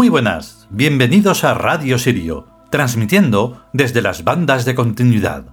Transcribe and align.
Muy 0.00 0.08
buenas, 0.08 0.66
bienvenidos 0.70 1.44
a 1.44 1.52
Radio 1.52 1.98
Sirio, 1.98 2.46
transmitiendo 2.70 3.66
desde 3.74 4.00
las 4.00 4.24
bandas 4.24 4.64
de 4.64 4.74
continuidad. 4.74 5.44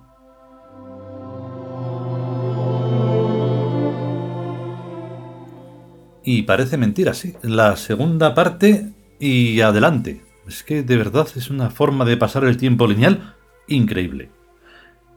Y 6.23 6.43
parece 6.43 6.77
mentira, 6.77 7.13
sí, 7.13 7.33
la 7.41 7.75
segunda 7.75 8.33
parte 8.33 8.93
y 9.19 9.59
adelante. 9.59 10.23
Es 10.47 10.63
que 10.63 10.81
de 10.81 10.95
verdad 10.95 11.27
es 11.35 11.49
una 11.49 11.69
forma 11.69 12.05
de 12.05 12.15
pasar 12.15 12.45
el 12.45 12.55
tiempo 12.55 12.87
lineal 12.87 13.35
increíble. 13.67 14.31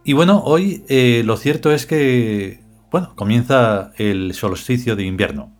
Y 0.02 0.12
bueno, 0.12 0.42
hoy 0.44 0.82
eh, 0.88 1.22
lo 1.24 1.36
cierto 1.36 1.70
es 1.70 1.86
que, 1.86 2.64
bueno, 2.90 3.14
comienza 3.14 3.92
el 3.96 4.34
solsticio 4.34 4.96
de 4.96 5.04
invierno. 5.04 5.59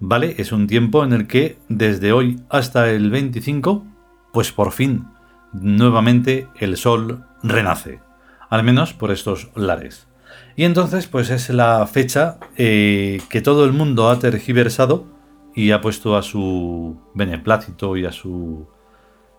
¿Vale? 0.00 0.34
Es 0.38 0.50
un 0.50 0.66
tiempo 0.66 1.04
en 1.04 1.12
el 1.12 1.26
que 1.26 1.58
desde 1.68 2.12
hoy 2.12 2.40
hasta 2.48 2.90
el 2.90 3.10
25, 3.10 3.86
pues 4.32 4.50
por 4.50 4.72
fin, 4.72 5.06
nuevamente 5.52 6.48
el 6.58 6.76
sol 6.76 7.24
renace, 7.42 8.00
al 8.48 8.64
menos 8.64 8.92
por 8.92 9.12
estos 9.12 9.50
lares. 9.54 10.08
Y 10.56 10.64
entonces, 10.64 11.06
pues 11.06 11.30
es 11.30 11.50
la 11.50 11.86
fecha 11.86 12.38
eh, 12.56 13.20
que 13.28 13.40
todo 13.40 13.64
el 13.64 13.72
mundo 13.72 14.08
ha 14.08 14.18
tergiversado 14.18 15.06
y 15.54 15.70
ha 15.70 15.80
puesto 15.80 16.16
a 16.16 16.22
su 16.22 16.98
beneplácito 17.14 17.96
y 17.96 18.06
a 18.06 18.12
su 18.12 18.68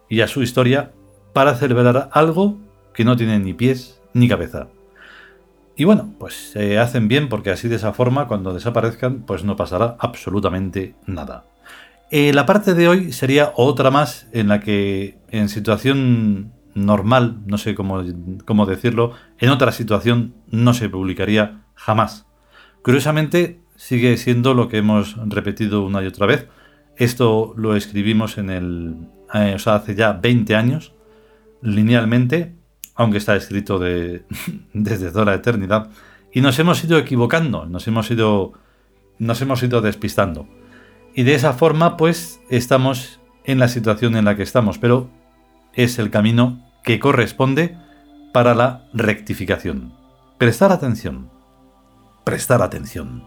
y 0.10 0.22
a 0.22 0.28
su 0.28 0.42
historia 0.42 0.92
para 1.32 1.56
celebrar 1.56 2.10
algo 2.12 2.58
que 2.94 3.06
no 3.06 3.16
tiene 3.16 3.40
ni 3.40 3.54
pies 3.54 4.02
ni 4.14 4.28
cabeza. 4.28 4.68
Y 5.82 5.84
bueno, 5.84 6.14
pues 6.20 6.52
se 6.52 6.78
hacen 6.78 7.08
bien 7.08 7.28
porque 7.28 7.50
así 7.50 7.68
de 7.68 7.78
esa 7.78 7.92
forma, 7.92 8.28
cuando 8.28 8.54
desaparezcan, 8.54 9.24
pues 9.24 9.44
no 9.44 9.56
pasará 9.56 9.96
absolutamente 9.98 10.94
nada. 11.08 11.46
Eh, 12.12 12.34
la 12.34 12.46
parte 12.46 12.76
de 12.76 12.88
hoy 12.88 13.12
sería 13.12 13.52
otra 13.56 13.90
más 13.90 14.28
en 14.32 14.50
la 14.50 14.60
que 14.60 15.18
en 15.32 15.50
situación 15.50 16.52
normal, 16.76 17.40
no 17.48 17.58
sé 17.58 17.74
cómo, 17.74 18.04
cómo 18.46 18.68
decirlo, 18.68 19.14
en 19.40 19.50
otra 19.50 19.72
situación 19.72 20.36
no 20.52 20.76
se 20.76 20.88
publicaría 20.88 21.64
jamás. 21.74 22.28
Curiosamente, 22.84 23.60
sigue 23.76 24.18
siendo 24.18 24.54
lo 24.54 24.70
que 24.70 24.78
hemos 24.78 25.16
repetido 25.30 25.84
una 25.84 26.04
y 26.04 26.06
otra 26.06 26.28
vez. 26.28 26.48
Esto 26.96 27.56
lo 27.58 27.76
escribimos 27.76 28.38
en 28.38 28.52
el, 28.52 28.96
eh, 29.34 29.54
o 29.56 29.58
sea, 29.58 29.78
hace 29.78 29.96
ya 29.96 30.14
20 30.14 30.56
años, 30.56 30.94
linealmente, 31.64 32.54
aunque 33.02 33.18
está 33.18 33.36
escrito 33.36 33.80
de, 33.80 34.24
desde 34.74 35.12
toda 35.12 35.26
la 35.26 35.34
eternidad, 35.34 35.90
y 36.32 36.42
nos 36.42 36.58
hemos 36.60 36.84
ido 36.84 36.98
equivocando, 36.98 37.66
nos 37.66 37.88
hemos 37.88 38.10
ido, 38.12 38.54
nos 39.18 39.42
hemos 39.42 39.62
ido 39.64 39.82
despistando. 39.82 40.48
Y 41.16 41.24
de 41.24 41.34
esa 41.34 41.54
forma, 41.54 41.98
pues, 41.98 42.40
estamos 42.50 43.20
en 43.44 43.60
la 43.60 43.68
situación 43.68 44.16
en 44.16 44.26
la 44.26 44.36
que 44.36 44.44
estamos, 44.44 44.78
pero 44.78 45.10
es 45.74 46.00
el 46.00 46.10
camino 46.10 46.64
que 46.84 47.00
corresponde 47.00 47.76
para 48.34 48.54
la 48.54 48.88
rectificación. 48.94 49.94
Prestar 50.38 50.72
atención. 50.72 51.30
Prestar 52.24 52.62
atención. 52.62 53.24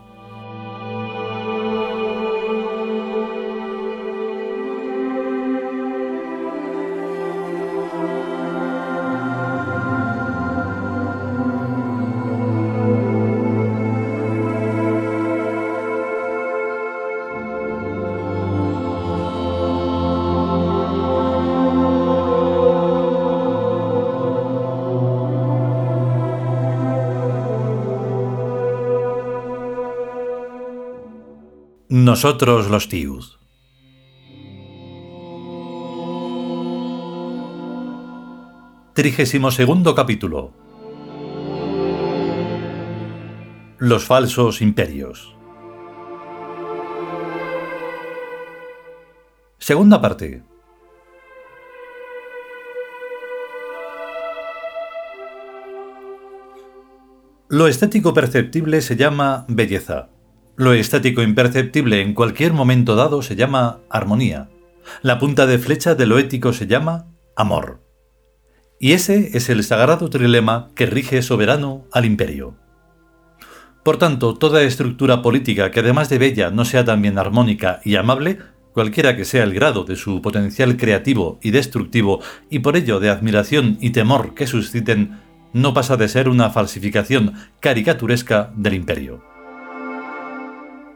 Nosotros 31.91 32.71
los 32.71 32.89
Tius. 32.89 33.39
Trigésimo 38.95 39.51
segundo 39.51 39.95
capítulo. 39.95 40.55
Los 43.77 44.07
falsos 44.07 44.63
imperios. 44.63 45.37
Segunda 49.59 50.01
parte. 50.01 50.43
Lo 57.51 57.69
estético 57.69 58.15
perceptible 58.15 58.81
se 58.81 58.97
llama 58.97 59.45
belleza. 59.49 60.14
Lo 60.57 60.73
estático 60.73 61.21
imperceptible 61.21 62.01
en 62.01 62.15
cualquier 62.15 62.53
momento 62.53 62.95
dado 62.95 63.23
se 63.23 63.35
llama 63.35 63.81
armonía. 63.91 64.51
La 65.03 65.19
punta 65.19 65.47
de 65.47 65.59
flecha 65.59 65.97
de 65.97 66.07
lo 66.07 66.17
ético 66.17 66.53
se 66.53 66.69
llama 66.69 67.07
amor. 67.35 67.81
Y 68.79 68.93
ese 68.93 69.37
es 69.37 69.49
el 69.49 69.65
sagrado 69.65 70.11
trilema 70.11 70.71
que 70.77 70.87
rige 70.87 71.23
soberano 71.23 71.87
al 71.91 72.05
imperio. 72.05 72.55
Por 73.83 73.97
tanto, 73.97 74.35
toda 74.35 74.63
estructura 74.63 75.23
política 75.23 75.73
que 75.73 75.81
además 75.81 76.09
de 76.09 76.19
bella 76.19 76.51
no 76.51 76.65
sea 76.65 76.85
también 76.85 77.19
armónica 77.19 77.81
y 77.85 77.97
amable, 77.97 78.39
cualquiera 78.73 79.17
que 79.17 79.25
sea 79.25 79.43
el 79.43 79.55
grado 79.55 79.83
de 79.83 79.97
su 79.97 80.23
potencial 80.23 80.77
creativo 80.77 81.41
y 81.43 81.51
destructivo, 81.51 82.21
y 82.49 82.61
por 82.61 82.77
ello 82.77 83.01
de 83.01 83.11
admiración 83.11 83.77
y 83.81 83.91
temor 83.91 84.35
que 84.35 84.47
susciten, 84.47 85.21
no 85.53 85.75
pasa 85.75 85.97
de 85.97 86.09
ser 86.09 86.29
una 86.29 86.51
falsificación 86.51 87.35
caricaturesca 87.59 88.53
del 88.57 88.75
imperio. 88.75 89.34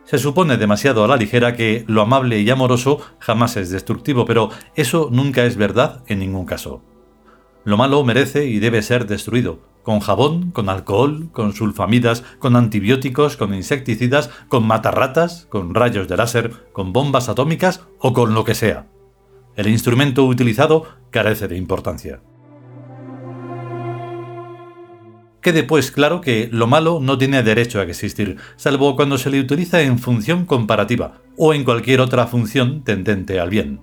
Se 0.09 0.17
supone 0.17 0.57
demasiado 0.57 1.05
a 1.05 1.07
la 1.07 1.19
ligera 1.19 1.55
que 1.55 1.85
lo 1.87 2.01
amable 2.01 2.41
y 2.41 2.49
amoroso 2.49 2.99
jamás 3.19 3.59
es 3.59 3.69
destructivo, 3.69 4.25
pero 4.25 4.49
eso 4.75 5.11
nunca 5.13 5.45
es 5.45 5.59
verdad 5.59 6.03
en 6.07 6.21
ningún 6.21 6.47
caso. 6.47 6.81
Lo 7.65 7.77
malo 7.77 8.03
merece 8.05 8.47
y 8.47 8.59
debe 8.59 8.81
ser 8.81 9.07
destruido, 9.07 9.61
con 9.83 10.01
jabón, 10.01 10.51
con 10.51 10.71
alcohol, 10.71 11.29
con 11.31 11.53
sulfamidas, 11.53 12.25
con 12.39 12.57
antibióticos, 12.57 13.37
con 13.37 13.53
insecticidas, 13.53 14.31
con 14.49 14.67
matarratas, 14.67 15.47
con 15.51 15.75
rayos 15.75 16.09
de 16.09 16.17
láser, 16.17 16.53
con 16.73 16.95
bombas 16.95 17.29
atómicas 17.29 17.83
o 17.99 18.15
con 18.15 18.33
lo 18.33 18.45
que 18.45 18.55
sea. 18.55 18.87
El 19.57 19.67
instrumento 19.67 20.25
utilizado 20.25 20.87
carece 21.11 21.49
de 21.49 21.59
importancia. 21.59 22.23
Quede 25.49 25.63
pues 25.63 25.91
claro 25.91 26.21
que 26.21 26.51
lo 26.53 26.67
malo 26.67 27.01
no 27.01 27.17
tiene 27.17 27.43
derecho 27.43 27.81
a 27.81 27.85
existir, 27.85 28.37
salvo 28.57 28.95
cuando 28.97 29.17
se 29.17 29.31
le 29.31 29.41
utiliza 29.41 29.81
en 29.81 29.99
función 29.99 30.45
comparativa 30.45 31.23
o 31.39 31.55
en 31.55 31.65
cualquier 31.65 32.03
otra 32.03 32.27
función 32.27 32.85
tendente 32.85 33.41
al 33.41 33.49
bien. 33.49 33.81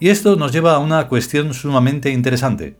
Y 0.00 0.08
esto 0.08 0.36
nos 0.36 0.50
lleva 0.50 0.72
a 0.74 0.78
una 0.78 1.06
cuestión 1.08 1.52
sumamente 1.52 2.08
interesante. 2.08 2.78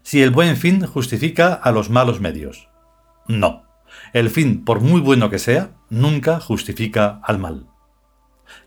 Si 0.00 0.22
el 0.22 0.30
buen 0.30 0.56
fin 0.56 0.86
justifica 0.86 1.52
a 1.52 1.72
los 1.72 1.90
malos 1.90 2.22
medios. 2.22 2.70
No. 3.28 3.64
El 4.14 4.30
fin, 4.30 4.64
por 4.64 4.80
muy 4.80 5.02
bueno 5.02 5.28
que 5.28 5.38
sea, 5.38 5.72
nunca 5.90 6.40
justifica 6.40 7.20
al 7.22 7.38
mal. 7.38 7.66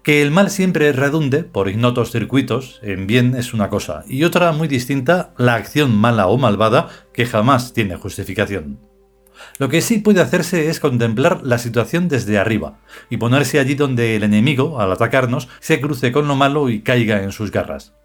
Que 0.05 0.21
el 0.21 0.29
mal 0.29 0.51
siempre 0.51 0.91
redunde, 0.91 1.43
por 1.43 1.67
ignotos 1.67 2.11
circuitos, 2.11 2.79
en 2.83 3.07
bien 3.07 3.33
es 3.33 3.55
una 3.55 3.71
cosa, 3.71 4.03
y 4.07 4.23
otra 4.23 4.51
muy 4.51 4.67
distinta, 4.67 5.33
la 5.35 5.55
acción 5.55 5.97
mala 5.97 6.27
o 6.27 6.37
malvada, 6.37 6.89
que 7.11 7.25
jamás 7.25 7.73
tiene 7.73 7.95
justificación. 7.95 8.77
Lo 9.57 9.67
que 9.67 9.81
sí 9.81 9.97
puede 9.97 10.21
hacerse 10.21 10.69
es 10.69 10.79
contemplar 10.79 11.41
la 11.41 11.57
situación 11.57 12.07
desde 12.07 12.37
arriba, 12.37 12.77
y 13.09 13.17
ponerse 13.17 13.57
allí 13.57 13.73
donde 13.73 14.15
el 14.15 14.21
enemigo, 14.21 14.79
al 14.79 14.91
atacarnos, 14.91 15.49
se 15.59 15.81
cruce 15.81 16.11
con 16.11 16.27
lo 16.27 16.35
malo 16.35 16.69
y 16.69 16.81
caiga 16.81 17.23
en 17.23 17.31
sus 17.31 17.49
garras. 17.49 17.95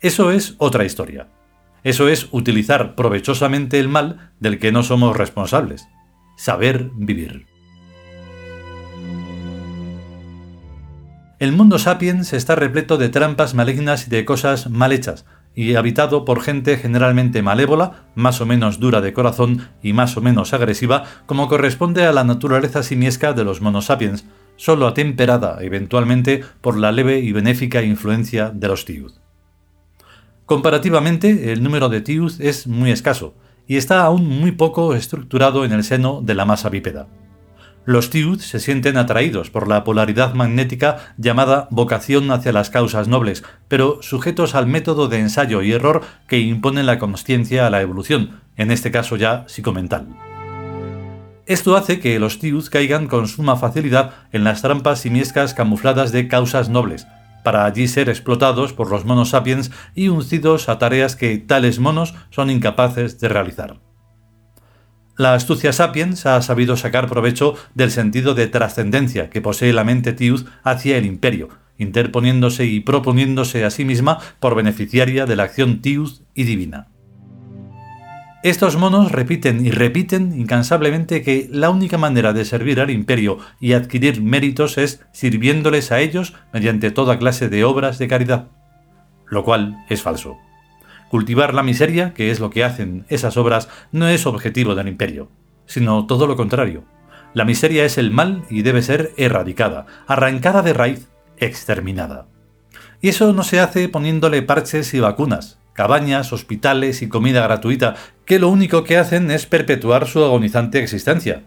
Eso 0.00 0.30
es 0.30 0.54
otra 0.56 0.86
historia. 0.86 1.28
Eso 1.82 2.08
es 2.08 2.28
utilizar 2.30 2.94
provechosamente 2.94 3.78
el 3.78 3.90
mal 3.90 4.32
del 4.40 4.58
que 4.58 4.72
no 4.72 4.82
somos 4.82 5.14
responsables. 5.14 5.86
Saber 6.38 6.88
vivir. 6.94 7.53
El 11.44 11.52
mundo 11.52 11.78
sapiens 11.78 12.32
está 12.32 12.54
repleto 12.54 12.96
de 12.96 13.10
trampas 13.10 13.52
malignas 13.52 14.06
y 14.06 14.10
de 14.10 14.24
cosas 14.24 14.70
mal 14.70 14.92
hechas, 14.92 15.26
y 15.54 15.74
habitado 15.74 16.24
por 16.24 16.40
gente 16.40 16.78
generalmente 16.78 17.42
malévola, 17.42 18.06
más 18.14 18.40
o 18.40 18.46
menos 18.46 18.80
dura 18.80 19.02
de 19.02 19.12
corazón 19.12 19.68
y 19.82 19.92
más 19.92 20.16
o 20.16 20.22
menos 20.22 20.54
agresiva, 20.54 21.04
como 21.26 21.46
corresponde 21.46 22.06
a 22.06 22.14
la 22.14 22.24
naturaleza 22.24 22.82
simiesca 22.82 23.34
de 23.34 23.44
los 23.44 23.60
monosapiens, 23.60 24.24
solo 24.56 24.86
atemperada 24.86 25.58
eventualmente 25.60 26.42
por 26.62 26.78
la 26.78 26.92
leve 26.92 27.18
y 27.18 27.32
benéfica 27.32 27.82
influencia 27.82 28.48
de 28.48 28.68
los 28.68 28.86
tiud. 28.86 29.12
Comparativamente, 30.46 31.52
el 31.52 31.62
número 31.62 31.90
de 31.90 32.00
tiud 32.00 32.40
es 32.40 32.66
muy 32.66 32.90
escaso, 32.90 33.34
y 33.66 33.76
está 33.76 34.02
aún 34.02 34.26
muy 34.26 34.52
poco 34.52 34.94
estructurado 34.94 35.66
en 35.66 35.72
el 35.72 35.84
seno 35.84 36.22
de 36.22 36.36
la 36.36 36.46
masa 36.46 36.70
bípeda. 36.70 37.06
Los 37.86 38.08
Tiud 38.08 38.40
se 38.40 38.60
sienten 38.60 38.96
atraídos 38.96 39.50
por 39.50 39.68
la 39.68 39.84
polaridad 39.84 40.32
magnética 40.32 41.12
llamada 41.18 41.68
vocación 41.70 42.30
hacia 42.30 42.52
las 42.52 42.70
causas 42.70 43.08
nobles, 43.08 43.44
pero 43.68 43.98
sujetos 44.00 44.54
al 44.54 44.66
método 44.66 45.08
de 45.08 45.20
ensayo 45.20 45.60
y 45.60 45.72
error 45.72 46.00
que 46.26 46.38
impone 46.38 46.82
la 46.82 46.98
consciencia 46.98 47.66
a 47.66 47.70
la 47.70 47.82
evolución, 47.82 48.40
en 48.56 48.70
este 48.70 48.90
caso 48.90 49.16
ya 49.16 49.44
psicomental. 49.48 50.06
Esto 51.44 51.76
hace 51.76 52.00
que 52.00 52.18
los 52.18 52.38
Tiud 52.38 52.66
caigan 52.70 53.06
con 53.06 53.28
suma 53.28 53.56
facilidad 53.56 54.12
en 54.32 54.44
las 54.44 54.62
trampas 54.62 55.00
simiescas 55.00 55.52
camufladas 55.52 56.10
de 56.10 56.26
causas 56.26 56.70
nobles, 56.70 57.06
para 57.42 57.66
allí 57.66 57.86
ser 57.86 58.08
explotados 58.08 58.72
por 58.72 58.90
los 58.90 59.04
monos 59.04 59.30
sapiens 59.30 59.70
y 59.94 60.08
uncidos 60.08 60.70
a 60.70 60.78
tareas 60.78 61.16
que 61.16 61.36
tales 61.36 61.80
monos 61.80 62.14
son 62.30 62.48
incapaces 62.48 63.20
de 63.20 63.28
realizar. 63.28 63.76
La 65.16 65.34
astucia 65.34 65.72
sapiens 65.72 66.26
ha 66.26 66.42
sabido 66.42 66.76
sacar 66.76 67.08
provecho 67.08 67.54
del 67.74 67.92
sentido 67.92 68.34
de 68.34 68.48
trascendencia 68.48 69.30
que 69.30 69.40
posee 69.40 69.72
la 69.72 69.84
mente 69.84 70.12
Tiud 70.12 70.46
hacia 70.64 70.96
el 70.96 71.06
imperio, 71.06 71.50
interponiéndose 71.78 72.64
y 72.66 72.80
proponiéndose 72.80 73.64
a 73.64 73.70
sí 73.70 73.84
misma 73.84 74.18
por 74.40 74.56
beneficiaria 74.56 75.24
de 75.26 75.36
la 75.36 75.44
acción 75.44 75.82
Tiud 75.82 76.10
y 76.34 76.44
divina. 76.44 76.88
Estos 78.42 78.76
monos 78.76 79.12
repiten 79.12 79.64
y 79.64 79.70
repiten 79.70 80.38
incansablemente 80.38 81.22
que 81.22 81.48
la 81.50 81.70
única 81.70 81.96
manera 81.96 82.32
de 82.32 82.44
servir 82.44 82.80
al 82.80 82.90
imperio 82.90 83.38
y 83.60 83.72
adquirir 83.72 84.20
méritos 84.20 84.78
es 84.78 85.00
sirviéndoles 85.12 85.92
a 85.92 86.00
ellos 86.00 86.34
mediante 86.52 86.90
toda 86.90 87.18
clase 87.18 87.48
de 87.48 87.64
obras 87.64 87.98
de 87.98 88.08
caridad, 88.08 88.48
lo 89.30 89.44
cual 89.44 89.76
es 89.88 90.02
falso. 90.02 90.36
Cultivar 91.14 91.54
la 91.54 91.62
miseria, 91.62 92.12
que 92.12 92.32
es 92.32 92.40
lo 92.40 92.50
que 92.50 92.64
hacen 92.64 93.06
esas 93.08 93.36
obras, 93.36 93.68
no 93.92 94.08
es 94.08 94.26
objetivo 94.26 94.74
del 94.74 94.88
imperio, 94.88 95.30
sino 95.64 96.08
todo 96.08 96.26
lo 96.26 96.34
contrario. 96.34 96.82
La 97.34 97.44
miseria 97.44 97.84
es 97.84 97.98
el 97.98 98.10
mal 98.10 98.42
y 98.50 98.62
debe 98.62 98.82
ser 98.82 99.12
erradicada, 99.16 99.86
arrancada 100.08 100.62
de 100.62 100.72
raíz, 100.72 101.06
exterminada. 101.36 102.26
Y 103.00 103.10
eso 103.10 103.32
no 103.32 103.44
se 103.44 103.60
hace 103.60 103.88
poniéndole 103.88 104.42
parches 104.42 104.92
y 104.92 104.98
vacunas, 104.98 105.60
cabañas, 105.72 106.32
hospitales 106.32 107.00
y 107.00 107.08
comida 107.08 107.44
gratuita, 107.44 107.94
que 108.24 108.40
lo 108.40 108.48
único 108.48 108.82
que 108.82 108.98
hacen 108.98 109.30
es 109.30 109.46
perpetuar 109.46 110.08
su 110.08 110.24
agonizante 110.24 110.82
existencia, 110.82 111.44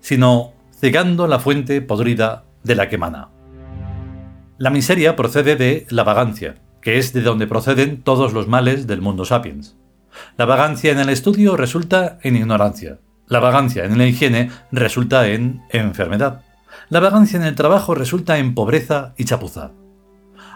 sino 0.00 0.54
cegando 0.72 1.26
la 1.26 1.40
fuente 1.40 1.82
podrida 1.82 2.44
de 2.62 2.74
la 2.74 2.88
que 2.88 2.94
emana. 2.94 3.28
La 4.56 4.70
miseria 4.70 5.14
procede 5.14 5.56
de 5.56 5.86
la 5.90 6.04
vagancia, 6.04 6.54
que 6.84 6.98
es 6.98 7.14
de 7.14 7.22
donde 7.22 7.46
proceden 7.46 8.02
todos 8.02 8.34
los 8.34 8.46
males 8.46 8.86
del 8.86 9.00
mundo 9.00 9.24
sapiens. 9.24 9.76
La 10.36 10.44
vagancia 10.44 10.92
en 10.92 10.98
el 11.00 11.08
estudio 11.08 11.56
resulta 11.56 12.18
en 12.22 12.36
ignorancia. 12.36 12.98
La 13.26 13.40
vagancia 13.40 13.86
en 13.86 13.96
la 13.96 14.06
higiene 14.06 14.50
resulta 14.70 15.26
en 15.26 15.62
enfermedad. 15.70 16.42
La 16.90 17.00
vagancia 17.00 17.38
en 17.38 17.44
el 17.44 17.54
trabajo 17.54 17.94
resulta 17.94 18.36
en 18.38 18.54
pobreza 18.54 19.14
y 19.16 19.24
chapuza. 19.24 19.72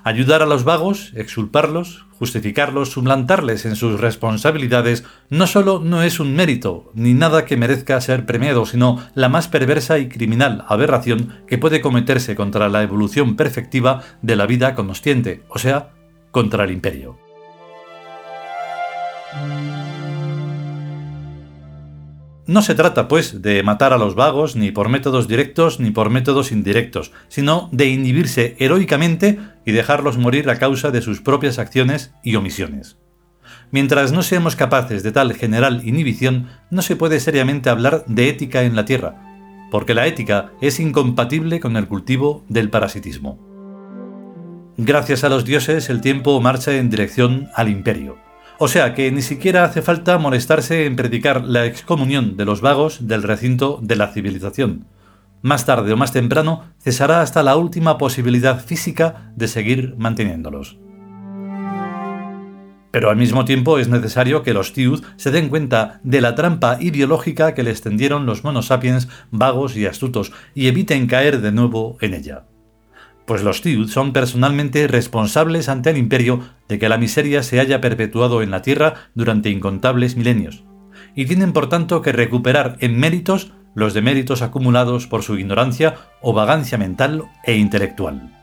Ayudar 0.05 0.43
a 0.43 0.47
los 0.47 0.65
vagos, 0.65 1.13
exulparlos, 1.17 2.05
justificarlos, 2.19 2.91
suplantarles 2.91 3.65
en 3.65 3.75
sus 3.75 3.99
responsabilidades, 3.99 5.05
no 5.31 5.47
solo 5.47 5.81
no 5.83 6.03
es 6.03 6.21
un 6.21 6.37
mérito, 6.37 6.91
ni 6.95 7.15
nada 7.15 7.47
que 7.47 7.57
merezca 7.57 8.01
ser 8.01 8.27
premiado, 8.27 8.67
sino 8.67 9.03
la 9.15 9.29
más 9.29 9.49
perversa 9.49 9.99
y 9.99 10.09
criminal 10.09 10.65
aberración 10.69 11.37
que 11.47 11.59
puede 11.59 11.81
cometerse 11.81 12.37
contra 12.37 12.69
la 12.69 12.83
evolución 12.83 13.35
perfectiva 13.35 14.03
de 14.21 14.37
la 14.37 14.47
vida 14.47 14.75
consciente, 14.75 15.43
o 15.49 15.59
sea, 15.59 15.91
contra 16.38 16.62
el 16.62 16.70
imperio. 16.70 17.19
No 22.46 22.62
se 22.62 22.76
trata, 22.76 23.08
pues, 23.08 23.43
de 23.43 23.64
matar 23.64 23.93
a 23.93 23.99
los 23.99 24.14
vagos 24.14 24.55
ni 24.55 24.70
por 24.70 24.88
métodos 24.88 25.26
directos 25.26 25.81
ni 25.81 25.90
por 25.90 26.11
métodos 26.11 26.52
indirectos, 26.52 27.11
sino 27.26 27.69
de 27.73 27.88
inhibirse 27.88 28.55
heroicamente 28.61 29.40
y 29.67 29.73
dejarlos 29.73 30.17
morir 30.17 30.49
a 30.49 30.61
causa 30.61 30.93
de 30.93 31.02
sus 31.02 31.20
propias 31.20 31.58
acciones 31.58 32.14
y 32.23 32.37
omisiones. 32.37 32.99
Mientras 33.73 34.12
no 34.12 34.23
seamos 34.23 34.55
capaces 34.55 35.02
de 35.02 35.11
tal 35.11 35.34
general 35.34 35.82
inhibición, 35.84 36.46
no 36.70 36.82
se 36.82 36.94
puede 36.94 37.19
seriamente 37.19 37.69
hablar 37.69 38.05
de 38.06 38.29
ética 38.29 38.62
en 38.62 38.76
la 38.76 38.84
Tierra, 38.84 39.17
porque 39.73 39.93
la 39.93 40.06
ética 40.06 40.52
es 40.61 40.79
incompatible 40.79 41.58
con 41.58 41.76
el 41.76 41.88
cultivo 41.88 42.44
del 42.49 42.70
parasitismo. 42.70 43.48
Gracias 44.81 45.25
a 45.25 45.29
los 45.29 45.45
dioses 45.45 45.91
el 45.91 46.01
tiempo 46.01 46.41
marcha 46.41 46.73
en 46.73 46.89
dirección 46.89 47.49
al 47.57 47.69
imperio. 47.69 48.17
O 48.59 48.69
sea 48.69 48.95
que 48.95 49.11
ni 49.11 49.23
siquiera 49.23 49.65
hace 49.65 49.83
falta 49.83 50.19
molestarse 50.19 50.87
en 50.87 50.95
predicar 50.95 51.43
la 51.45 51.67
excomunión 51.67 52.37
de 52.37 52.45
los 52.45 52.61
vagos 52.61 53.09
del 53.09 53.25
recinto 53.25 53.81
de 53.83 53.97
la 53.97 54.13
civilización. 54.13 54.87
Más 55.43 55.67
tarde 55.67 55.93
o 55.93 55.97
más 55.97 56.13
temprano 56.13 56.63
cesará 56.79 57.23
hasta 57.23 57.43
la 57.43 57.57
última 57.57 57.99
posibilidad 57.99 58.65
física 58.65 59.33
de 59.35 59.49
seguir 59.49 59.97
manteniéndolos. 59.99 60.79
Pero 62.93 63.11
al 63.11 63.17
mismo 63.17 63.45
tiempo 63.45 63.81
es 63.81 63.89
necesario 63.89 64.45
que 64.45 64.55
los 64.55 64.75
Tiud 64.75 65.03
se 65.17 65.33
den 65.33 65.49
cuenta 65.49 66.01
de 66.05 66.21
la 66.21 66.37
trampa 66.37 66.79
ideológica 66.81 67.53
que 67.53 67.65
les 67.65 67.83
tendieron 67.83 68.27
los 68.27 68.45
monos 68.45 68.67
sapiens 68.67 69.09
vagos 69.33 69.77
y 69.77 69.87
astutos 69.87 70.31
y 70.55 70.69
eviten 70.69 71.09
caer 71.09 71.41
de 71.41 71.51
nuevo 71.51 71.99
en 72.01 72.15
ella 72.15 72.45
pues 73.29 73.43
los 73.43 73.61
Tiud 73.61 73.91
son 73.91 74.15
personalmente 74.15 74.89
responsables 74.89 75.69
ante 75.69 75.91
el 75.91 75.99
imperio 75.99 76.41
de 76.67 76.79
que 76.79 76.89
la 76.89 76.97
miseria 76.97 77.43
se 77.43 77.61
haya 77.61 77.79
perpetuado 77.81 78.41
en 78.43 78.51
la 78.51 78.63
Tierra 78.63 78.95
durante 79.15 79.51
incontables 79.51 80.17
milenios, 80.17 80.65
y 81.15 81.27
tienen 81.27 81.53
por 81.53 81.69
tanto 81.69 82.01
que 82.01 82.11
recuperar 82.11 82.79
en 82.81 82.99
méritos 82.99 83.53
los 83.75 83.93
deméritos 83.93 84.41
acumulados 84.41 85.06
por 85.06 85.23
su 85.23 85.39
ignorancia 85.39 85.97
o 86.23 86.32
vagancia 86.32 86.79
mental 86.79 87.25
e 87.44 87.56
intelectual. 87.56 88.35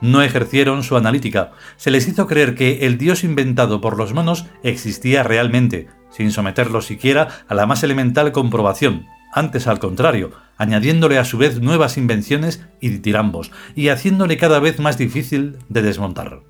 No 0.00 0.22
ejercieron 0.22 0.84
su 0.84 0.96
analítica, 0.96 1.52
se 1.76 1.90
les 1.90 2.08
hizo 2.08 2.26
creer 2.26 2.54
que 2.54 2.86
el 2.86 2.96
dios 2.96 3.24
inventado 3.24 3.82
por 3.82 3.98
los 3.98 4.14
monos 4.14 4.46
existía 4.62 5.22
realmente, 5.22 5.88
sin 6.08 6.32
someterlo 6.32 6.80
siquiera 6.80 7.28
a 7.46 7.54
la 7.54 7.66
más 7.66 7.82
elemental 7.82 8.32
comprobación, 8.32 9.04
antes 9.32 9.66
al 9.66 9.78
contrario, 9.78 10.32
añadiéndole 10.56 11.18
a 11.18 11.24
su 11.24 11.38
vez 11.38 11.60
nuevas 11.60 11.96
invenciones 11.96 12.64
y 12.80 12.88
ditirambos, 12.88 13.50
y 13.74 13.88
haciéndole 13.88 14.36
cada 14.36 14.60
vez 14.60 14.78
más 14.80 14.98
difícil 14.98 15.56
de 15.68 15.82
desmontar. 15.82 16.40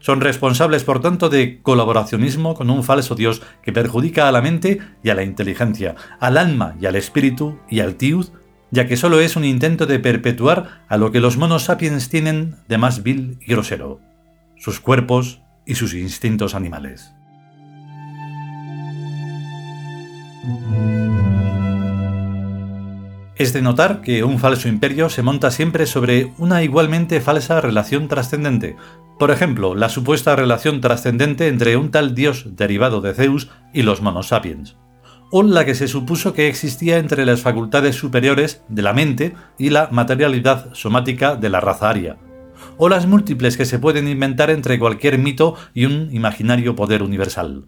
Son 0.00 0.22
responsables, 0.22 0.82
por 0.82 1.00
tanto, 1.00 1.28
de 1.28 1.60
colaboracionismo 1.62 2.54
con 2.54 2.70
un 2.70 2.82
falso 2.82 3.14
Dios 3.14 3.42
que 3.62 3.72
perjudica 3.72 4.28
a 4.28 4.32
la 4.32 4.40
mente 4.40 4.80
y 5.02 5.10
a 5.10 5.14
la 5.14 5.24
inteligencia, 5.24 5.94
al 6.18 6.38
alma 6.38 6.74
y 6.80 6.86
al 6.86 6.96
espíritu 6.96 7.58
y 7.68 7.80
al 7.80 7.96
tiud, 7.96 8.28
ya 8.70 8.86
que 8.86 8.96
solo 8.96 9.20
es 9.20 9.36
un 9.36 9.44
intento 9.44 9.84
de 9.84 9.98
perpetuar 9.98 10.84
a 10.88 10.96
lo 10.96 11.12
que 11.12 11.20
los 11.20 11.36
monos 11.36 11.64
sapiens 11.64 12.08
tienen 12.08 12.56
de 12.68 12.78
más 12.78 13.02
vil 13.02 13.38
y 13.42 13.52
grosero, 13.52 14.00
sus 14.56 14.80
cuerpos 14.80 15.42
y 15.66 15.74
sus 15.74 15.92
instintos 15.92 16.54
animales. 16.54 17.12
Es 23.40 23.54
de 23.54 23.62
notar 23.62 24.02
que 24.02 24.22
un 24.22 24.38
falso 24.38 24.68
imperio 24.68 25.08
se 25.08 25.22
monta 25.22 25.50
siempre 25.50 25.86
sobre 25.86 26.30
una 26.36 26.62
igualmente 26.62 27.22
falsa 27.22 27.58
relación 27.62 28.06
trascendente. 28.06 28.76
Por 29.18 29.30
ejemplo, 29.30 29.74
la 29.74 29.88
supuesta 29.88 30.36
relación 30.36 30.82
trascendente 30.82 31.48
entre 31.48 31.78
un 31.78 31.90
tal 31.90 32.14
dios 32.14 32.44
derivado 32.54 33.00
de 33.00 33.14
Zeus 33.14 33.48
y 33.72 33.80
los 33.80 34.02
monos 34.02 34.28
sapiens. 34.28 34.76
O 35.30 35.42
la 35.42 35.64
que 35.64 35.74
se 35.74 35.88
supuso 35.88 36.34
que 36.34 36.48
existía 36.48 36.98
entre 36.98 37.24
las 37.24 37.40
facultades 37.40 37.96
superiores 37.96 38.62
de 38.68 38.82
la 38.82 38.92
mente 38.92 39.34
y 39.56 39.70
la 39.70 39.88
materialidad 39.90 40.74
somática 40.74 41.34
de 41.34 41.48
la 41.48 41.60
raza 41.60 41.88
aria. 41.88 42.18
O 42.76 42.90
las 42.90 43.06
múltiples 43.06 43.56
que 43.56 43.64
se 43.64 43.78
pueden 43.78 44.06
inventar 44.06 44.50
entre 44.50 44.78
cualquier 44.78 45.16
mito 45.16 45.54
y 45.72 45.86
un 45.86 46.10
imaginario 46.12 46.76
poder 46.76 47.02
universal. 47.02 47.64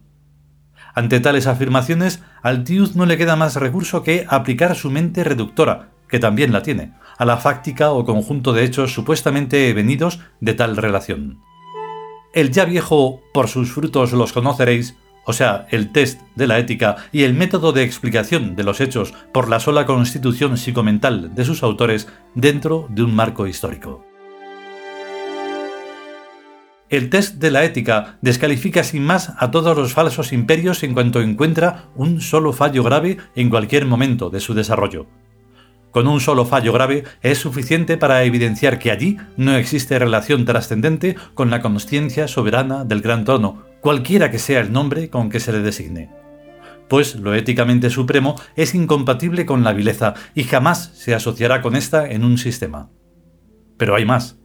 Ante 0.94 1.20
tales 1.20 1.46
afirmaciones, 1.46 2.22
al 2.42 2.64
Tiud 2.64 2.94
no 2.94 3.06
le 3.06 3.16
queda 3.16 3.36
más 3.36 3.56
recurso 3.56 4.02
que 4.02 4.26
aplicar 4.28 4.76
su 4.76 4.90
mente 4.90 5.24
reductora, 5.24 5.88
que 6.08 6.18
también 6.18 6.52
la 6.52 6.62
tiene, 6.62 6.92
a 7.16 7.24
la 7.24 7.38
fáctica 7.38 7.92
o 7.92 8.04
conjunto 8.04 8.52
de 8.52 8.64
hechos 8.64 8.92
supuestamente 8.92 9.72
venidos 9.72 10.20
de 10.40 10.54
tal 10.54 10.76
relación. 10.76 11.40
El 12.34 12.50
ya 12.50 12.64
viejo 12.64 13.20
por 13.32 13.48
sus 13.48 13.72
frutos 13.72 14.12
los 14.12 14.32
conoceréis, 14.32 14.96
o 15.24 15.32
sea, 15.32 15.66
el 15.70 15.92
test 15.92 16.20
de 16.34 16.46
la 16.46 16.58
ética 16.58 16.96
y 17.12 17.22
el 17.22 17.34
método 17.34 17.72
de 17.72 17.84
explicación 17.84 18.56
de 18.56 18.64
los 18.64 18.80
hechos 18.80 19.14
por 19.32 19.48
la 19.48 19.60
sola 19.60 19.86
constitución 19.86 20.56
psicomental 20.56 21.34
de 21.34 21.44
sus 21.44 21.62
autores 21.62 22.08
dentro 22.34 22.86
de 22.90 23.02
un 23.04 23.14
marco 23.14 23.46
histórico. 23.46 24.11
El 26.92 27.08
test 27.08 27.36
de 27.36 27.50
la 27.50 27.64
ética 27.64 28.18
descalifica 28.20 28.84
sin 28.84 29.02
más 29.02 29.32
a 29.38 29.50
todos 29.50 29.74
los 29.74 29.94
falsos 29.94 30.30
imperios 30.30 30.82
en 30.82 30.92
cuanto 30.92 31.22
encuentra 31.22 31.86
un 31.96 32.20
solo 32.20 32.52
fallo 32.52 32.82
grave 32.82 33.16
en 33.34 33.48
cualquier 33.48 33.86
momento 33.86 34.28
de 34.28 34.40
su 34.40 34.52
desarrollo. 34.52 35.06
Con 35.90 36.06
un 36.06 36.20
solo 36.20 36.44
fallo 36.44 36.70
grave 36.70 37.04
es 37.22 37.38
suficiente 37.38 37.96
para 37.96 38.22
evidenciar 38.24 38.78
que 38.78 38.90
allí 38.90 39.16
no 39.38 39.56
existe 39.56 39.98
relación 39.98 40.44
trascendente 40.44 41.16
con 41.32 41.48
la 41.48 41.62
consciencia 41.62 42.28
soberana 42.28 42.84
del 42.84 43.00
gran 43.00 43.24
trono, 43.24 43.62
cualquiera 43.80 44.30
que 44.30 44.38
sea 44.38 44.60
el 44.60 44.70
nombre 44.70 45.08
con 45.08 45.30
que 45.30 45.40
se 45.40 45.52
le 45.52 45.60
designe. 45.60 46.10
pues 46.90 47.14
lo 47.14 47.34
éticamente 47.34 47.88
supremo 47.88 48.38
es 48.54 48.74
incompatible 48.74 49.46
con 49.46 49.64
la 49.64 49.72
vileza 49.72 50.12
y 50.34 50.44
jamás 50.44 50.90
se 50.92 51.14
asociará 51.14 51.62
con 51.62 51.74
esta 51.74 52.06
en 52.10 52.22
un 52.22 52.36
sistema. 52.36 52.90
Pero 53.78 53.94
hay 53.94 54.04
más. 54.04 54.41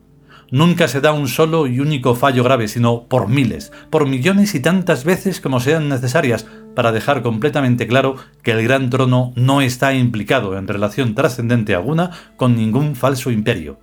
Nunca 0.49 0.87
se 0.87 1.01
da 1.01 1.11
un 1.11 1.27
solo 1.27 1.67
y 1.67 1.81
único 1.81 2.15
fallo 2.15 2.43
grave, 2.43 2.69
sino 2.69 3.03
por 3.03 3.27
miles, 3.27 3.73
por 3.89 4.07
millones 4.07 4.55
y 4.55 4.61
tantas 4.61 5.03
veces 5.03 5.41
como 5.41 5.59
sean 5.59 5.89
necesarias, 5.89 6.47
para 6.73 6.93
dejar 6.93 7.21
completamente 7.21 7.85
claro 7.85 8.15
que 8.43 8.51
el 8.51 8.63
Gran 8.63 8.89
Trono 8.89 9.33
no 9.35 9.61
está 9.61 9.93
implicado 9.93 10.57
en 10.57 10.67
relación 10.67 11.15
trascendente 11.15 11.75
alguna 11.75 12.11
con 12.37 12.55
ningún 12.55 12.95
falso 12.95 13.29
imperio. 13.29 13.79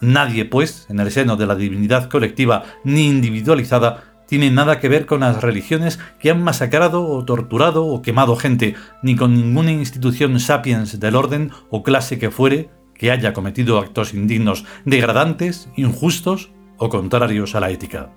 Nadie, 0.00 0.44
pues, 0.44 0.86
en 0.88 0.98
el 1.00 1.12
seno 1.12 1.36
de 1.36 1.46
la 1.46 1.54
divinidad 1.54 2.08
colectiva 2.08 2.64
ni 2.82 3.06
individualizada, 3.06 4.04
tiene 4.26 4.50
nada 4.50 4.80
que 4.80 4.88
ver 4.88 5.06
con 5.06 5.20
las 5.20 5.42
religiones 5.42 5.98
que 6.18 6.30
han 6.30 6.42
masacrado 6.42 7.06
o 7.06 7.24
torturado 7.24 7.86
o 7.86 8.02
quemado 8.02 8.36
gente, 8.36 8.74
ni 9.02 9.16
con 9.16 9.34
ninguna 9.34 9.72
institución 9.72 10.38
sapiens 10.40 11.00
del 11.00 11.16
orden 11.16 11.50
o 11.70 11.82
clase 11.82 12.18
que 12.18 12.30
fuere 12.30 12.68
que 12.98 13.10
haya 13.10 13.32
cometido 13.32 13.78
actos 13.78 14.12
indignos, 14.12 14.64
degradantes, 14.84 15.70
injustos 15.76 16.50
o 16.76 16.88
contrarios 16.88 17.54
a 17.54 17.60
la 17.60 17.70
ética. 17.70 18.10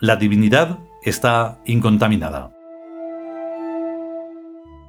La 0.00 0.16
divinidad 0.16 0.78
está 1.02 1.58
incontaminada. 1.66 2.52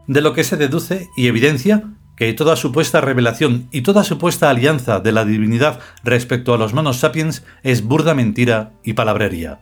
De 0.08 0.22
lo 0.22 0.34
que 0.34 0.44
se 0.44 0.58
deduce 0.58 1.10
y 1.18 1.28
evidencia 1.28 1.84
que 2.16 2.34
toda 2.34 2.56
supuesta 2.56 3.00
revelación 3.00 3.70
y 3.72 3.82
toda 3.82 4.04
supuesta 4.04 4.50
alianza 4.50 5.00
de 5.00 5.14
la 5.14 5.24
divinidad 5.24 5.80
respecto 6.04 6.54
a 6.54 6.58
los 6.58 6.74
monos 6.74 6.98
sapiens 6.98 7.46
es 7.64 7.84
burda 7.84 8.14
mentira 8.14 8.74
y 8.84 8.94
palabrería. 8.94 9.62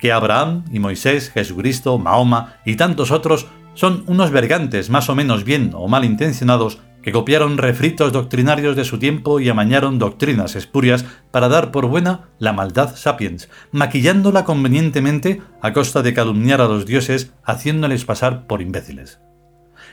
Que 0.00 0.12
Abraham 0.12 0.64
y 0.72 0.80
Moisés, 0.80 1.30
Jesucristo, 1.30 1.98
Mahoma 1.98 2.56
y 2.64 2.74
tantos 2.74 3.10
otros 3.12 3.46
son 3.74 4.02
unos 4.08 4.30
vergantes 4.30 4.90
más 4.90 5.08
o 5.08 5.14
menos 5.14 5.44
bien 5.44 5.70
o 5.74 5.86
mal 5.86 6.04
intencionados 6.04 6.80
que 7.02 7.12
copiaron 7.12 7.58
refritos 7.58 8.12
doctrinarios 8.12 8.76
de 8.76 8.84
su 8.84 8.98
tiempo 8.98 9.40
y 9.40 9.48
amañaron 9.48 9.98
doctrinas 9.98 10.56
espurias 10.56 11.04
para 11.30 11.48
dar 11.48 11.70
por 11.70 11.86
buena 11.86 12.28
la 12.38 12.52
maldad 12.52 12.96
sapiens, 12.96 13.48
maquillándola 13.72 14.44
convenientemente 14.44 15.40
a 15.62 15.72
costa 15.72 16.02
de 16.02 16.14
calumniar 16.14 16.60
a 16.60 16.68
los 16.68 16.86
dioses 16.86 17.32
haciéndoles 17.44 18.04
pasar 18.04 18.46
por 18.46 18.62
imbéciles. 18.62 19.20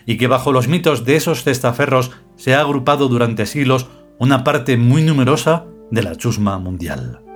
Y 0.06 0.18
que 0.18 0.28
bajo 0.28 0.52
los 0.52 0.68
mitos 0.68 1.06
de 1.06 1.16
esos 1.16 1.44
testaferros 1.44 2.12
se 2.36 2.56
ha 2.56 2.62
agrupado 2.62 3.08
durante 3.08 3.46
siglos 3.46 3.88
una 4.20 4.44
parte 4.44 4.78
muy 4.78 5.04
numerosa 5.04 5.66
de 5.92 6.04
la 6.04 6.16
chusma 6.16 6.58
mundial. 6.60 7.26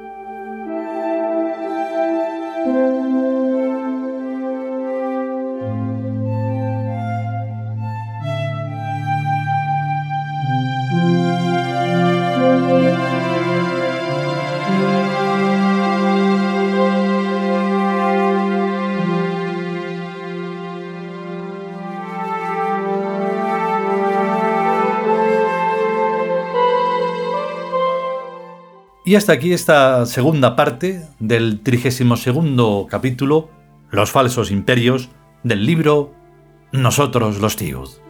Y 29.11 29.15
hasta 29.15 29.33
aquí 29.33 29.51
esta 29.51 30.05
segunda 30.05 30.55
parte 30.55 31.05
del 31.19 31.59
32 31.59 32.87
capítulo, 32.87 33.49
Los 33.89 34.09
falsos 34.09 34.51
imperios, 34.51 35.09
del 35.43 35.65
libro 35.65 36.13
Nosotros 36.71 37.41
los 37.41 37.57
tíos. 37.57 38.01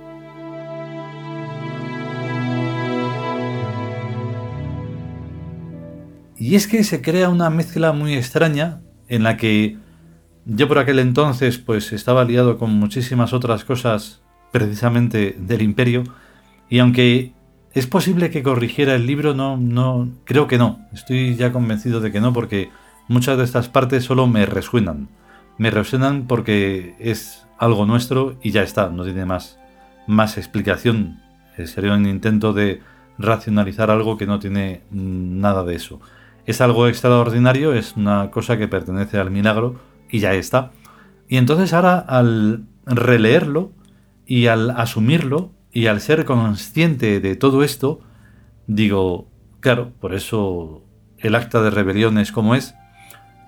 Y 6.38 6.54
es 6.54 6.68
que 6.68 6.84
se 6.84 7.02
crea 7.02 7.30
una 7.30 7.50
mezcla 7.50 7.94
muy 7.94 8.14
extraña 8.14 8.84
en 9.08 9.24
la 9.24 9.38
que 9.38 9.80
yo 10.46 10.68
por 10.68 10.78
aquel 10.78 11.00
entonces 11.00 11.58
pues 11.58 11.94
estaba 11.94 12.26
liado 12.26 12.60
con 12.60 12.70
muchísimas 12.74 13.34
otras 13.34 13.66
cosas 13.66 14.22
precisamente 14.52 15.36
del 15.40 15.64
imperio 15.64 16.04
y 16.70 16.78
aunque 16.78 17.34
¿Es 17.74 17.88
posible 17.88 18.30
que 18.32 18.44
corrigiera 18.44 18.96
el 18.96 19.06
libro? 19.06 19.34
No, 19.34 19.56
no, 19.56 20.10
creo 20.26 20.48
que 20.48 20.58
no. 20.58 20.86
Estoy 20.94 21.36
ya 21.36 21.54
convencido 21.54 22.02
de 22.02 22.12
que 22.12 22.20
no, 22.20 22.34
porque 22.34 22.70
muchas 23.08 23.38
de 23.38 23.46
estas 23.46 23.70
partes 23.70 24.04
solo 24.04 24.28
me 24.28 24.46
resuenan. 24.46 25.08
Me 25.58 25.72
resuenan 25.72 26.28
porque 26.28 26.96
es 27.00 27.46
algo 27.58 27.86
nuestro 27.86 28.36
y 28.44 28.52
ya 28.52 28.64
está, 28.64 28.90
no 28.90 29.06
tiene 29.06 29.26
más, 29.26 29.58
más 30.06 30.38
explicación. 30.38 31.22
Eh, 31.58 31.66
sería 31.66 31.94
un 31.94 32.06
intento 32.08 32.52
de 32.52 32.82
racionalizar 33.18 33.90
algo 33.90 34.18
que 34.18 34.26
no 34.26 34.40
tiene 34.40 34.82
nada 34.92 35.64
de 35.64 35.76
eso. 35.76 36.02
Es 36.46 36.60
algo 36.60 36.88
extraordinario, 36.88 37.74
es 37.74 37.96
una 37.96 38.32
cosa 38.32 38.58
que 38.58 38.68
pertenece 38.68 39.18
al 39.18 39.32
milagro 39.32 39.80
y 40.10 40.20
ya 40.20 40.34
está. 40.34 40.72
Y 41.30 41.38
entonces 41.38 41.72
ahora 41.72 42.00
al 42.00 42.66
releerlo 42.86 43.72
y 44.26 44.48
al 44.48 44.72
asumirlo, 44.72 45.52
y 45.72 45.88
al 45.88 46.02
ser 46.02 46.26
consciente 46.26 47.20
de 47.20 47.36
todo 47.36 47.64
esto, 47.64 48.02
digo, 48.68 49.28
claro, 49.60 49.92
por 50.00 50.14
eso 50.14 50.84
el 51.18 51.36
acta 51.36 51.62
de 51.62 51.70
rebelión 51.70 52.18
es 52.18 52.32
como 52.32 52.56
es, 52.56 52.76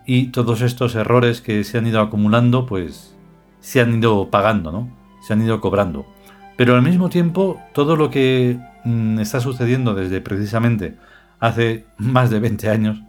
y 0.05 0.27
todos 0.27 0.61
estos 0.61 0.95
errores 0.95 1.41
que 1.41 1.63
se 1.63 1.77
han 1.77 1.87
ido 1.87 2.01
acumulando, 2.01 2.65
pues 2.65 3.15
se 3.59 3.81
han 3.81 3.95
ido 3.95 4.29
pagando, 4.29 4.71
¿no? 4.71 4.97
Se 5.21 5.33
han 5.33 5.41
ido 5.41 5.61
cobrando. 5.61 6.05
Pero 6.57 6.75
al 6.75 6.81
mismo 6.81 7.09
tiempo, 7.09 7.59
todo 7.73 7.95
lo 7.95 8.09
que 8.09 8.59
mm, 8.83 9.19
está 9.19 9.39
sucediendo 9.39 9.95
desde 9.95 10.21
precisamente 10.21 10.97
hace 11.39 11.85
más 11.97 12.29
de 12.29 12.39
20 12.39 12.69
años, 12.69 13.01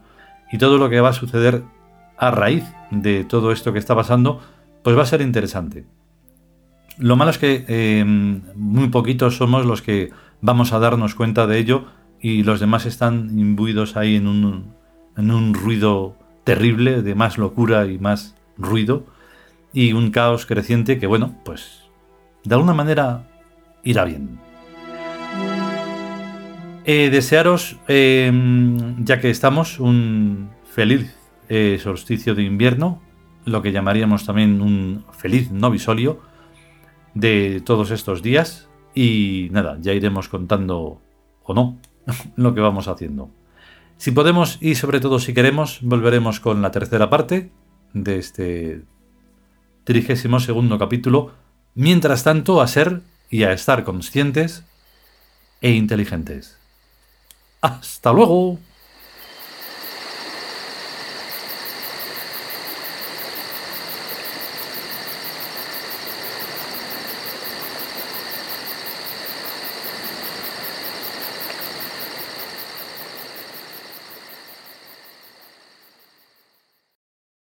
y 0.50 0.58
todo 0.58 0.78
lo 0.78 0.88
que 0.88 1.00
va 1.00 1.10
a 1.10 1.14
suceder 1.14 1.62
a 2.16 2.30
raíz 2.30 2.64
de 2.90 3.24
todo 3.24 3.52
esto 3.52 3.72
que 3.72 3.78
está 3.78 3.94
pasando, 3.94 4.40
pues 4.82 4.96
va 4.96 5.02
a 5.02 5.06
ser 5.06 5.20
interesante. 5.20 5.84
Lo 6.98 7.16
malo 7.16 7.30
es 7.30 7.38
que 7.38 7.64
em, 7.66 8.42
muy 8.54 8.88
poquitos 8.88 9.36
somos 9.36 9.66
los 9.66 9.82
que 9.82 10.10
vamos 10.40 10.72
a 10.72 10.78
darnos 10.78 11.14
cuenta 11.14 11.46
de 11.46 11.58
ello 11.58 11.86
y 12.20 12.42
los 12.42 12.60
demás 12.60 12.86
están 12.86 13.38
imbuidos 13.38 13.96
ahí 13.96 14.16
en 14.16 14.26
un, 14.26 14.74
en 15.16 15.30
un 15.30 15.54
ruido 15.54 16.16
terrible, 16.44 17.02
de 17.02 17.14
más 17.14 17.38
locura 17.38 17.86
y 17.86 17.98
más 17.98 18.36
ruido, 18.56 19.04
y 19.72 19.92
un 19.92 20.10
caos 20.10 20.46
creciente 20.46 20.98
que, 20.98 21.06
bueno, 21.06 21.34
pues 21.44 21.82
de 22.44 22.54
alguna 22.54 22.74
manera 22.74 23.26
irá 23.82 24.04
bien. 24.04 24.38
Eh, 26.84 27.08
desearos, 27.10 27.76
em, 27.88 29.04
ya 29.04 29.18
que 29.20 29.30
estamos, 29.30 29.80
un 29.80 30.50
feliz 30.64 31.16
eh, 31.48 31.78
solsticio 31.82 32.34
de 32.34 32.42
invierno, 32.42 33.00
lo 33.46 33.62
que 33.62 33.72
llamaríamos 33.72 34.24
también 34.26 34.60
un 34.60 35.04
feliz 35.12 35.50
novisolio, 35.50 36.20
de 37.14 37.62
todos 37.64 37.90
estos 37.90 38.22
días 38.22 38.68
y 38.94 39.48
nada, 39.52 39.78
ya 39.80 39.92
iremos 39.92 40.28
contando 40.28 41.00
o 41.42 41.54
no 41.54 41.78
lo 42.36 42.54
que 42.54 42.60
vamos 42.60 42.88
haciendo. 42.88 43.30
Si 43.96 44.10
podemos 44.10 44.58
y 44.60 44.74
sobre 44.74 45.00
todo 45.00 45.18
si 45.18 45.34
queremos, 45.34 45.78
volveremos 45.82 46.40
con 46.40 46.62
la 46.62 46.70
tercera 46.70 47.08
parte 47.10 47.50
de 47.92 48.18
este 48.18 48.82
32 49.84 50.42
segundo 50.42 50.78
capítulo. 50.78 51.32
Mientras 51.74 52.24
tanto, 52.24 52.60
a 52.60 52.66
ser 52.66 53.02
y 53.30 53.44
a 53.44 53.52
estar 53.52 53.84
conscientes 53.84 54.64
e 55.60 55.72
inteligentes. 55.72 56.58
¡Hasta 57.60 58.12
luego! 58.12 58.58